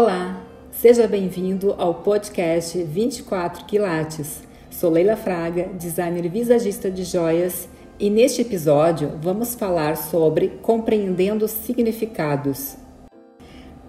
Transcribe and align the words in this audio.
Olá, 0.00 0.40
seja 0.70 1.08
bem-vindo 1.08 1.74
ao 1.76 1.92
podcast 1.92 2.80
24 2.84 3.64
Quilates. 3.64 4.44
Sou 4.70 4.92
Leila 4.92 5.16
Fraga, 5.16 5.70
designer 5.76 6.28
visagista 6.28 6.88
de 6.88 7.02
joias, 7.02 7.68
e 7.98 8.08
neste 8.08 8.42
episódio 8.42 9.18
vamos 9.20 9.56
falar 9.56 9.96
sobre 9.96 10.50
compreendendo 10.62 11.48
significados. 11.48 12.76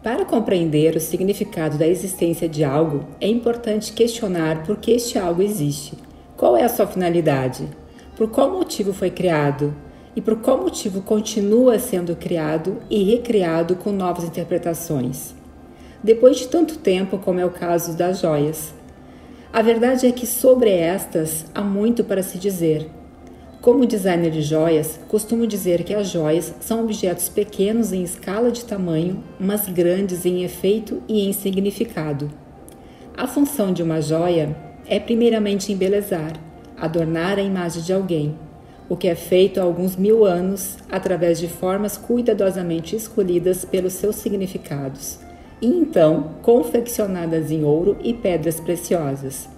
Para 0.02 0.26
compreender 0.26 0.96
o 0.96 1.00
significado 1.00 1.78
da 1.78 1.86
existência 1.86 2.50
de 2.50 2.64
algo, 2.64 3.06
é 3.22 3.28
importante 3.28 3.94
questionar 3.94 4.64
por 4.64 4.78
que 4.78 4.90
este 4.90 5.20
algo 5.20 5.44
existe, 5.44 5.94
qual 6.36 6.58
é 6.58 6.64
a 6.64 6.70
sua 6.70 6.88
finalidade, 6.88 7.70
por 8.18 8.32
qual 8.32 8.50
motivo 8.50 8.94
foi 8.94 9.12
criado 9.12 9.76
e 10.16 10.22
por 10.22 10.38
qual 10.38 10.58
motivo 10.58 11.04
continua 11.04 11.78
sendo 11.78 12.16
criado 12.16 12.78
e 12.90 13.04
recriado 13.04 13.76
com 13.76 13.92
novas 13.92 14.24
interpretações 14.24 15.38
depois 16.04 16.38
de 16.38 16.48
tanto 16.48 16.78
tempo, 16.78 17.18
como 17.18 17.40
é 17.40 17.46
o 17.46 17.50
caso 17.50 17.96
das 17.96 18.20
joias. 18.20 18.74
A 19.52 19.62
verdade 19.62 20.08
é 20.08 20.12
que 20.12 20.26
sobre 20.26 20.70
estas 20.70 21.46
há 21.54 21.62
muito 21.62 22.04
para 22.04 22.24
se 22.24 22.38
dizer. 22.38 22.90
Como 23.62 23.86
designer 23.86 24.32
de 24.32 24.42
joias, 24.42 24.98
costumo 25.10 25.46
dizer 25.46 25.84
que 25.84 25.94
as 25.94 26.08
joias 26.08 26.54
são 26.62 26.82
objetos 26.82 27.28
pequenos 27.28 27.92
em 27.92 28.02
escala 28.02 28.52
de 28.52 28.64
tamanho, 28.64 29.22
mas 29.38 29.68
grandes 29.68 30.26
em 30.26 30.44
efeito 30.44 31.04
e 31.08 31.28
em 31.28 31.34
significado. 31.34 32.32
A 33.18 33.28
função 33.28 33.74
de 33.74 33.84
uma 33.84 34.02
joia 34.02 34.56
é 34.88 34.98
primeiramente 35.00 35.74
embelezar, 35.74 36.34
adornar 36.78 37.38
a 37.38 37.42
imagem 37.42 37.82
de 37.82 37.92
alguém, 37.92 38.40
o 38.88 38.96
que 38.96 39.10
é 39.10 39.16
feito 39.16 39.60
há 39.60 39.64
alguns 39.64 39.98
mil 39.98 40.24
anos 40.24 40.78
através 40.90 41.38
de 41.38 41.50
formas 41.50 41.98
cuidadosamente 41.98 42.96
escolhidas 42.96 43.66
pelos 43.66 43.94
seus 43.94 44.16
significados 44.16 45.20
e 45.62 45.68
então 45.68 46.36
confeccionadas 46.42 47.52
em 47.52 47.64
ouro 47.64 47.98
e 48.04 48.14
pedras 48.14 48.60
preciosas. 48.60 49.50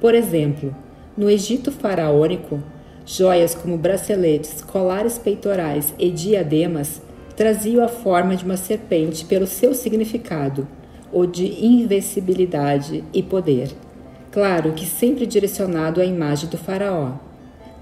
Por 0.00 0.14
exemplo, 0.14 0.74
no 1.16 1.28
Egito 1.28 1.70
faraônico, 1.70 2.62
joias 3.04 3.54
como 3.54 3.76
braceletes, 3.76 4.62
colares 4.62 5.18
peitorais 5.18 5.94
e 5.98 6.10
diademas 6.10 7.02
traziam 7.36 7.84
a 7.84 7.88
forma 7.88 8.36
de 8.36 8.44
uma 8.44 8.56
serpente 8.56 9.24
pelo 9.24 9.46
seu 9.46 9.74
significado, 9.74 10.66
ou 11.12 11.26
de 11.26 11.64
invencibilidade 11.64 13.04
e 13.12 13.22
poder. 13.22 13.68
Claro 14.30 14.72
que 14.72 14.86
sempre 14.86 15.26
direcionado 15.26 16.00
à 16.00 16.04
imagem 16.04 16.48
do 16.48 16.56
faraó. 16.56 17.12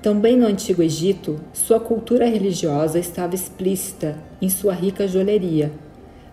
Também 0.02 0.36
no 0.36 0.46
Antigo 0.46 0.82
Egito, 0.82 1.38
sua 1.52 1.78
cultura 1.78 2.26
religiosa 2.26 2.98
estava 2.98 3.34
explícita 3.34 4.18
em 4.42 4.48
sua 4.48 4.72
rica 4.72 5.06
joalheria, 5.06 5.70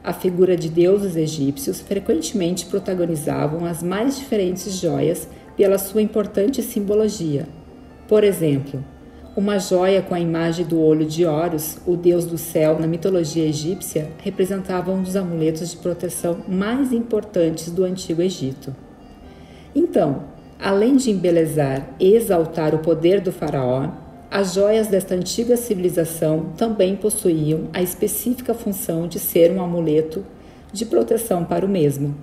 a 0.08 0.14
figura 0.14 0.56
de 0.56 0.70
deuses 0.70 1.18
egípcios 1.18 1.82
frequentemente 1.82 2.66
protagonizavam 2.68 3.66
as 3.66 3.84
mais 3.84 4.16
diferentes 4.16 4.80
joias 4.80 5.28
pela 5.58 5.78
sua 5.78 6.02
importante 6.02 6.64
simbologia. 6.64 7.46
Por 8.08 8.24
exemplo, 8.24 8.82
uma 9.36 9.60
joia 9.60 10.02
com 10.02 10.16
a 10.16 10.20
imagem 10.20 10.66
do 10.66 10.80
olho 10.80 11.06
de 11.06 11.26
Horus, 11.26 11.78
o 11.86 11.98
deus 11.98 12.24
do 12.24 12.38
céu 12.38 12.80
na 12.80 12.88
mitologia 12.88 13.44
egípcia, 13.44 14.10
representava 14.24 14.94
um 14.94 15.04
dos 15.04 15.18
amuletos 15.18 15.72
de 15.72 15.78
proteção 15.78 16.38
mais 16.48 16.94
importantes 16.94 17.70
do 17.70 17.84
Antigo 17.84 18.22
Egito. 18.22 18.74
Então, 19.76 20.24
além 20.58 20.96
de 20.96 21.12
embelezar 21.12 21.86
e 22.00 22.14
exaltar 22.14 22.74
o 22.74 22.80
poder 22.80 23.20
do 23.20 23.34
faraó, 23.34 23.90
as 24.30 24.54
joias 24.54 24.88
desta 24.88 25.16
antiga 25.16 25.56
civilização 25.56 26.52
também 26.58 26.98
possuíam 26.98 27.70
a 27.74 27.82
específica 27.82 28.54
função 28.54 29.08
de 29.08 29.20
ser 29.20 29.52
um 29.52 29.64
amuleto 29.64 30.26
de 30.74 30.86
proteção 30.86 31.46
para 31.46 31.66
o 31.66 31.70
mesmo. 31.70 32.14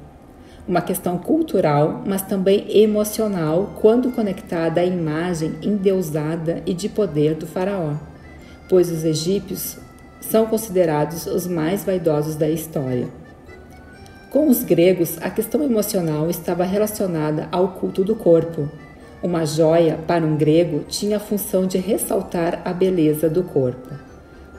Uma 0.69 0.82
questão 0.82 1.16
cultural, 1.16 2.03
mas 2.06 2.20
também 2.20 2.66
emocional 2.69 3.75
quando 3.81 4.12
conectada 4.12 4.82
à 4.82 4.84
imagem 4.84 5.54
endeusada 5.62 6.62
e 6.66 6.75
de 6.75 6.91
poder 6.91 7.37
do 7.37 7.47
faraó, 7.47 7.94
pois 8.69 8.91
os 8.91 9.03
egípcios 9.03 9.78
são 10.20 10.47
considerados 10.47 11.26
os 11.26 11.47
mais 11.47 11.84
vaidosos 11.84 12.37
da 12.37 12.48
história. 12.48 13.09
Com 14.31 14.48
os 14.48 14.62
gregos, 14.62 15.16
a 15.22 15.31
questão 15.31 15.62
emocional 15.62 16.28
estava 16.28 16.64
relacionada 16.64 17.48
ao 17.50 17.69
culto 17.69 18.04
do 18.04 18.14
corpo, 18.14 18.69
uma 19.25 19.47
joia, 19.47 19.99
para 20.07 20.23
um 20.23 20.37
grego, 20.37 20.85
tinha 20.87 21.17
a 21.17 21.21
função 21.21 21.67
de 21.67 21.79
ressaltar 21.79 22.61
a 22.62 22.75
beleza 22.75 23.31
do 23.31 23.43
corpo. 23.43 23.89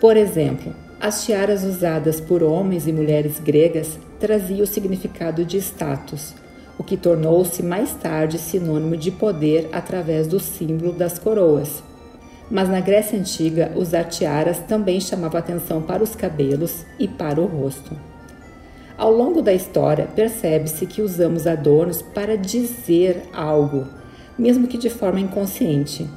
Por 0.01 0.17
exemplo, 0.17 0.73
as 0.99 1.23
tiaras 1.23 1.63
usadas 1.63 2.19
por 2.19 2.41
homens 2.41 2.87
e 2.87 2.91
mulheres 2.91 3.39
gregas 3.39 3.99
traziam 4.19 4.63
o 4.63 4.67
significado 4.67 5.45
de 5.45 5.57
status, 5.57 6.33
o 6.79 6.83
que 6.83 6.97
tornou-se 6.97 7.61
mais 7.61 7.93
tarde 7.93 8.39
sinônimo 8.39 8.97
de 8.97 9.11
poder 9.11 9.69
através 9.71 10.25
do 10.25 10.39
símbolo 10.39 10.93
das 10.93 11.19
coroas. 11.19 11.83
Mas 12.49 12.67
na 12.67 12.79
Grécia 12.79 13.19
Antiga, 13.19 13.71
usar 13.75 14.05
tiaras 14.05 14.57
também 14.57 14.99
chamava 14.99 15.37
atenção 15.37 15.79
para 15.79 16.01
os 16.01 16.15
cabelos 16.15 16.83
e 16.97 17.07
para 17.07 17.39
o 17.39 17.45
rosto. 17.45 17.95
Ao 18.97 19.11
longo 19.11 19.43
da 19.43 19.53
história, 19.53 20.07
percebe-se 20.15 20.87
que 20.87 21.03
usamos 21.03 21.45
adornos 21.45 22.01
para 22.01 22.35
dizer 22.35 23.23
algo, 23.31 23.85
mesmo 24.37 24.67
que 24.67 24.77
de 24.77 24.89
forma 24.89 25.19
inconsciente. 25.19 26.07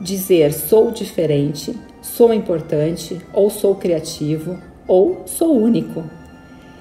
Dizer 0.00 0.52
sou 0.52 0.90
diferente, 0.90 1.74
sou 2.00 2.34
importante, 2.34 3.20
ou 3.32 3.48
sou 3.50 3.76
criativo, 3.76 4.58
ou 4.86 5.22
sou 5.26 5.56
único. 5.56 6.04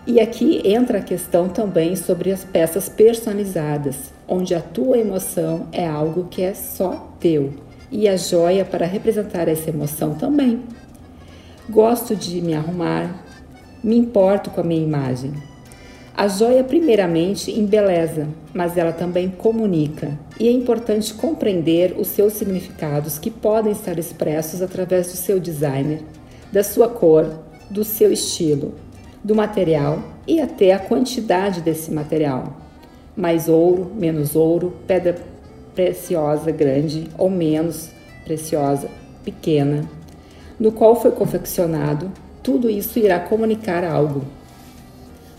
E 0.05 0.19
aqui 0.19 0.61
entra 0.65 0.97
a 0.97 1.03
questão 1.03 1.47
também 1.47 1.95
sobre 1.95 2.31
as 2.31 2.43
peças 2.43 2.89
personalizadas, 2.89 4.11
onde 4.27 4.55
a 4.55 4.61
tua 4.61 4.97
emoção 4.97 5.67
é 5.71 5.87
algo 5.87 6.27
que 6.29 6.41
é 6.41 6.55
só 6.55 7.13
teu, 7.19 7.53
e 7.91 8.07
a 8.07 8.17
joia 8.17 8.65
para 8.65 8.87
representar 8.87 9.47
essa 9.47 9.69
emoção 9.69 10.15
também. 10.15 10.63
Gosto 11.69 12.15
de 12.15 12.41
me 12.41 12.55
arrumar, 12.55 13.23
me 13.83 13.95
importo 13.95 14.49
com 14.49 14.61
a 14.61 14.63
minha 14.63 14.83
imagem, 14.83 15.33
a 16.15 16.27
joia, 16.27 16.63
primeiramente, 16.63 17.51
embeleza, 17.51 18.27
mas 18.53 18.77
ela 18.77 18.91
também 18.91 19.29
comunica, 19.29 20.19
e 20.39 20.47
é 20.47 20.51
importante 20.51 21.13
compreender 21.13 21.95
os 21.97 22.07
seus 22.09 22.33
significados 22.33 23.17
que 23.17 23.31
podem 23.31 23.71
estar 23.71 23.97
expressos 23.97 24.61
através 24.61 25.07
do 25.07 25.15
seu 25.15 25.39
designer, 25.39 26.01
da 26.51 26.63
sua 26.63 26.89
cor, 26.89 27.39
do 27.69 27.85
seu 27.85 28.11
estilo, 28.11 28.73
do 29.23 29.33
material 29.33 30.03
e 30.27 30.41
até 30.41 30.73
a 30.73 30.79
quantidade 30.79 31.61
desse 31.61 31.91
material. 31.91 32.57
Mais 33.15 33.47
ouro, 33.47 33.91
menos 33.95 34.35
ouro, 34.35 34.73
pedra 34.85 35.15
preciosa 35.73 36.51
grande 36.51 37.07
ou 37.17 37.29
menos 37.29 37.89
preciosa, 38.25 38.89
pequena, 39.23 39.85
no 40.59 40.71
qual 40.71 40.99
foi 40.99 41.11
confeccionado, 41.11 42.11
tudo 42.43 42.69
isso 42.69 42.99
irá 42.99 43.19
comunicar 43.19 43.83
algo. 43.83 44.23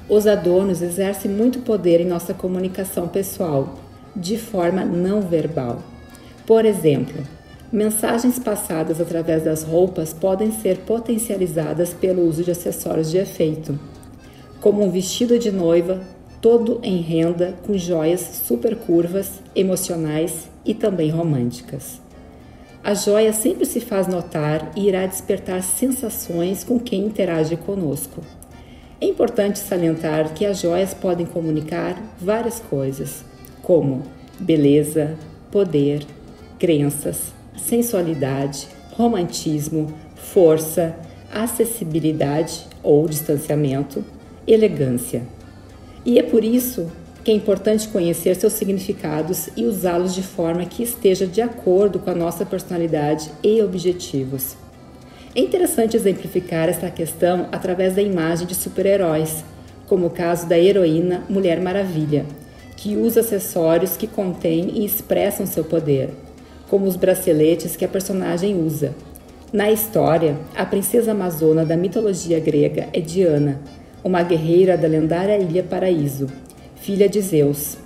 Os 0.08 0.26
adornos 0.26 0.82
exercem 0.82 1.30
muito 1.30 1.60
poder 1.60 2.00
em 2.00 2.06
nossa 2.06 2.34
comunicação 2.34 3.08
pessoal, 3.08 3.78
de 4.14 4.36
forma 4.36 4.84
não 4.84 5.20
verbal. 5.20 5.82
Por 6.46 6.64
exemplo, 6.64 7.22
mensagens 7.72 8.38
passadas 8.38 9.00
através 9.00 9.44
das 9.44 9.62
roupas 9.62 10.12
podem 10.12 10.50
ser 10.50 10.78
potencializadas 10.78 11.94
pelo 11.94 12.26
uso 12.26 12.42
de 12.42 12.50
acessórios 12.50 13.10
de 13.10 13.18
efeito, 13.18 13.78
como 14.60 14.84
um 14.84 14.91
vestido 14.91 15.38
de 15.38 15.50
noiva 15.50 16.00
todo 16.42 16.80
em 16.82 17.00
renda 17.00 17.54
com 17.64 17.78
joias 17.78 18.20
super 18.20 18.74
curvas, 18.76 19.41
emocionais 19.54 20.48
e 20.66 20.74
também 20.74 21.08
românticas. 21.08 22.00
A 22.82 22.94
joia 22.94 23.32
sempre 23.32 23.64
se 23.64 23.78
faz 23.80 24.08
notar 24.08 24.72
e 24.74 24.88
irá 24.88 25.06
despertar 25.06 25.62
sensações 25.62 26.65
com 26.65 26.80
quem 26.80 27.06
interage 27.06 27.56
conosco. 27.56 28.21
É 29.03 29.04
importante 29.04 29.59
salientar 29.59 30.33
que 30.33 30.47
as 30.47 30.60
joias 30.60 30.95
podem 30.95 31.27
comunicar 31.27 32.01
várias 32.21 32.60
coisas, 32.60 33.25
como 33.60 34.04
beleza, 34.39 35.19
poder, 35.51 36.07
crenças, 36.57 37.33
sensualidade, 37.57 38.69
romantismo, 38.93 39.93
força, 40.15 40.95
acessibilidade 41.33 42.65
ou 42.81 43.09
distanciamento, 43.09 44.04
elegância. 44.47 45.25
E 46.07 46.16
é 46.16 46.22
por 46.22 46.45
isso 46.45 46.89
que 47.25 47.33
é 47.33 47.34
importante 47.34 47.89
conhecer 47.89 48.37
seus 48.37 48.53
significados 48.53 49.49
e 49.57 49.65
usá-los 49.65 50.15
de 50.15 50.22
forma 50.22 50.65
que 50.65 50.84
esteja 50.84 51.27
de 51.27 51.43
acordo 51.43 51.99
com 51.99 52.10
a 52.10 52.15
nossa 52.15 52.47
personalidade 52.47 53.33
e 53.43 53.60
objetivos. 53.63 54.57
É 55.34 55.40
interessante 55.40 55.96
exemplificar 55.96 56.68
essa 56.68 56.90
questão 56.90 57.48
através 57.50 57.94
da 57.94 58.02
imagem 58.02 58.46
de 58.46 58.54
super-heróis, 58.54 59.42
como 59.86 60.08
o 60.08 60.10
caso 60.10 60.46
da 60.46 60.58
heroína 60.58 61.24
Mulher 61.26 61.58
Maravilha, 61.58 62.26
que 62.76 62.96
usa 62.96 63.20
acessórios 63.20 63.96
que 63.96 64.06
contêm 64.06 64.72
e 64.74 64.84
expressam 64.84 65.46
seu 65.46 65.64
poder, 65.64 66.10
como 66.68 66.86
os 66.86 66.96
braceletes 66.96 67.76
que 67.76 67.84
a 67.84 67.88
personagem 67.88 68.62
usa. 68.62 68.94
Na 69.50 69.70
história, 69.70 70.36
a 70.54 70.66
princesa 70.66 71.12
amazona 71.12 71.64
da 71.64 71.78
mitologia 71.78 72.38
grega 72.38 72.88
é 72.92 73.00
Diana, 73.00 73.58
uma 74.04 74.22
guerreira 74.22 74.76
da 74.76 74.86
lendária 74.86 75.38
Ilha 75.38 75.62
Paraíso, 75.62 76.26
filha 76.76 77.08
de 77.08 77.22
Zeus. 77.22 77.78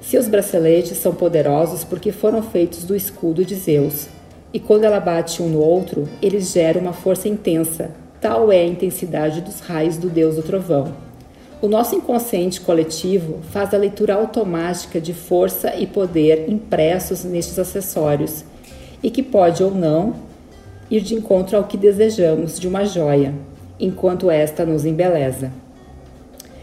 Seus 0.00 0.28
braceletes 0.28 0.98
são 0.98 1.12
poderosos 1.12 1.82
porque 1.82 2.12
foram 2.12 2.40
feitos 2.40 2.84
do 2.84 2.94
escudo 2.94 3.44
de 3.44 3.56
Zeus, 3.56 4.06
e 4.54 4.60
quando 4.60 4.84
ela 4.84 5.00
bate 5.00 5.42
um 5.42 5.48
no 5.48 5.58
outro, 5.58 6.08
eles 6.22 6.52
geram 6.52 6.82
uma 6.82 6.92
força 6.92 7.28
intensa, 7.28 7.90
tal 8.20 8.52
é 8.52 8.60
a 8.60 8.64
intensidade 8.64 9.40
dos 9.40 9.58
raios 9.58 9.96
do 9.96 10.08
deus 10.08 10.36
do 10.36 10.44
trovão. 10.44 10.94
O 11.60 11.66
nosso 11.66 11.96
inconsciente 11.96 12.60
coletivo 12.60 13.40
faz 13.50 13.74
a 13.74 13.76
leitura 13.76 14.14
automática 14.14 15.00
de 15.00 15.12
força 15.12 15.74
e 15.74 15.88
poder 15.88 16.48
impressos 16.48 17.24
nestes 17.24 17.58
acessórios 17.58 18.44
e 19.02 19.10
que 19.10 19.24
pode 19.24 19.60
ou 19.64 19.72
não 19.72 20.14
ir 20.88 21.00
de 21.00 21.16
encontro 21.16 21.56
ao 21.56 21.64
que 21.64 21.76
desejamos 21.76 22.60
de 22.60 22.68
uma 22.68 22.84
joia, 22.84 23.34
enquanto 23.80 24.30
esta 24.30 24.64
nos 24.64 24.84
embeleza. 24.84 25.50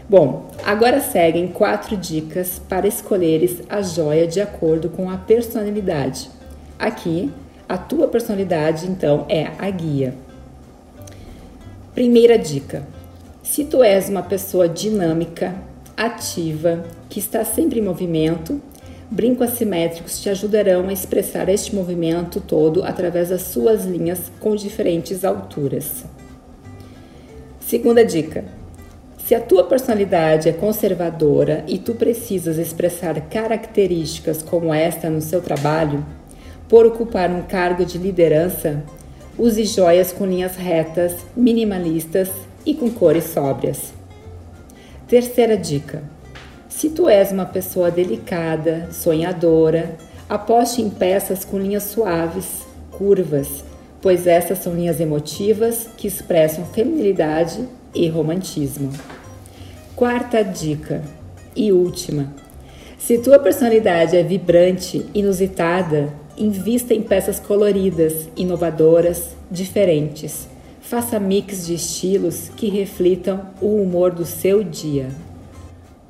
Bom, 0.08 0.46
agora 0.64 0.98
seguem 0.98 1.46
quatro 1.46 1.94
dicas 1.94 2.58
para 2.58 2.88
escolheres 2.88 3.62
a 3.68 3.82
joia 3.82 4.26
de 4.26 4.40
acordo 4.40 4.88
com 4.88 5.10
a 5.10 5.18
personalidade. 5.18 6.30
Aqui, 6.78 7.30
a 7.72 7.78
tua 7.78 8.06
personalidade 8.06 8.86
então 8.86 9.24
é 9.30 9.50
a 9.58 9.70
guia. 9.70 10.12
Primeira 11.94 12.38
dica: 12.38 12.86
se 13.42 13.64
tu 13.64 13.82
és 13.82 14.10
uma 14.10 14.22
pessoa 14.22 14.68
dinâmica, 14.68 15.54
ativa, 15.96 16.84
que 17.08 17.18
está 17.18 17.46
sempre 17.46 17.80
em 17.80 17.82
movimento, 17.82 18.60
brincos 19.10 19.48
assimétricos 19.48 20.20
te 20.20 20.28
ajudarão 20.28 20.86
a 20.86 20.92
expressar 20.92 21.48
este 21.48 21.74
movimento 21.74 22.42
todo 22.42 22.84
através 22.84 23.30
das 23.30 23.40
suas 23.40 23.86
linhas 23.86 24.30
com 24.38 24.54
diferentes 24.54 25.24
alturas. 25.24 26.04
Segunda 27.58 28.04
dica: 28.04 28.44
se 29.16 29.34
a 29.34 29.40
tua 29.40 29.64
personalidade 29.64 30.46
é 30.46 30.52
conservadora 30.52 31.64
e 31.66 31.78
tu 31.78 31.94
precisas 31.94 32.58
expressar 32.58 33.18
características 33.30 34.42
como 34.42 34.74
esta 34.74 35.08
no 35.08 35.22
seu 35.22 35.40
trabalho, 35.40 36.04
por 36.72 36.86
ocupar 36.86 37.30
um 37.30 37.42
cargo 37.42 37.84
de 37.84 37.98
liderança, 37.98 38.82
use 39.38 39.62
joias 39.66 40.10
com 40.10 40.24
linhas 40.24 40.56
retas, 40.56 41.14
minimalistas 41.36 42.30
e 42.64 42.72
com 42.72 42.90
cores 42.90 43.24
sóbrias. 43.24 43.92
Terceira 45.06 45.54
dica: 45.54 46.02
se 46.70 46.88
tu 46.88 47.10
és 47.10 47.30
uma 47.30 47.44
pessoa 47.44 47.90
delicada, 47.90 48.88
sonhadora, 48.90 49.98
aposte 50.26 50.80
em 50.80 50.88
peças 50.88 51.44
com 51.44 51.58
linhas 51.58 51.82
suaves, 51.82 52.62
curvas, 52.90 53.62
pois 54.00 54.26
essas 54.26 54.56
são 54.56 54.74
linhas 54.74 54.98
emotivas 54.98 55.86
que 55.98 56.08
expressam 56.08 56.64
feminilidade 56.64 57.68
e 57.94 58.08
romantismo. 58.08 58.90
Quarta 59.94 60.42
dica 60.42 61.02
e 61.54 61.70
última: 61.70 62.32
se 62.96 63.18
tua 63.18 63.38
personalidade 63.38 64.16
é 64.16 64.22
vibrante, 64.22 65.04
inusitada, 65.12 66.21
invista 66.36 66.94
em 66.94 67.02
peças 67.02 67.38
coloridas, 67.38 68.28
inovadoras, 68.36 69.36
diferentes 69.50 70.52
Faça 70.92 71.18
mix 71.18 71.64
de 71.64 71.74
estilos 71.74 72.50
que 72.50 72.68
reflitam 72.68 73.46
o 73.62 73.80
humor 73.80 74.10
do 74.10 74.26
seu 74.26 74.62
dia. 74.62 75.08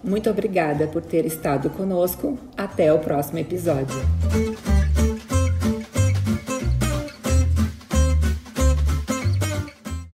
Muito 0.02 0.28
obrigada 0.28 0.88
por 0.88 1.02
ter 1.02 1.24
estado 1.24 1.70
conosco. 1.70 2.36
Até 2.56 2.92
o 2.92 2.98
próximo 2.98 3.38
episódio. 3.38 3.94